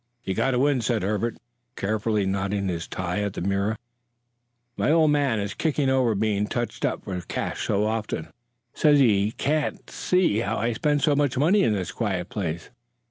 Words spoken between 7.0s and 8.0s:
for cash so